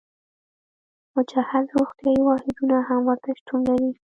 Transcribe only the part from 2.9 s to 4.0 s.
ورته شتون لري.